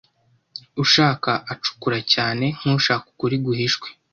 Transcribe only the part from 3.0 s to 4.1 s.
ukuri guhishwe.